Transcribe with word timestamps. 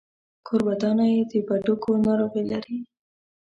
کورودانه 0.47 1.05
يې 1.13 1.21
د 1.31 1.33
بډوګو 1.47 1.91
ناروغي 2.05 2.43
لري. 2.51 2.77